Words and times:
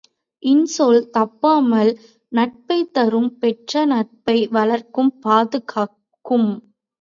இன்சொல் 0.43 1.01
தப்பாமல் 1.11 1.91
நட்பைத் 2.31 2.91
தரும் 2.93 3.37
பெற்ற 3.37 3.85
நட்பை 3.85 4.47
வளர்க்கும் 4.51 5.13
பாதுகாக்கும். 5.21 6.49